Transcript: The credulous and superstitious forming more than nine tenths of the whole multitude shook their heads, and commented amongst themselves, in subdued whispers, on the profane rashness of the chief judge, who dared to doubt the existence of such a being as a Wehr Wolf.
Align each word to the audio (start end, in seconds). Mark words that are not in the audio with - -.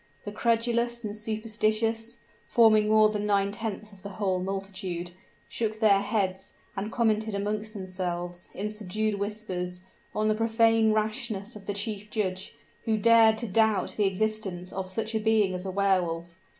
The 0.25 0.31
credulous 0.31 1.03
and 1.03 1.15
superstitious 1.15 2.17
forming 2.47 2.87
more 2.89 3.09
than 3.09 3.27
nine 3.27 3.51
tenths 3.51 3.93
of 3.93 4.01
the 4.01 4.13
whole 4.17 4.39
multitude 4.39 5.11
shook 5.47 5.79
their 5.79 6.01
heads, 6.01 6.53
and 6.75 6.91
commented 6.91 7.35
amongst 7.35 7.73
themselves, 7.73 8.49
in 8.55 8.71
subdued 8.71 9.19
whispers, 9.19 9.81
on 10.15 10.27
the 10.27 10.33
profane 10.33 10.91
rashness 10.91 11.55
of 11.55 11.67
the 11.67 11.75
chief 11.75 12.09
judge, 12.09 12.55
who 12.85 12.97
dared 12.97 13.37
to 13.37 13.47
doubt 13.47 13.91
the 13.95 14.07
existence 14.07 14.73
of 14.73 14.89
such 14.89 15.13
a 15.13 15.19
being 15.19 15.53
as 15.53 15.67
a 15.67 15.71
Wehr 15.71 16.01
Wolf. 16.01 16.33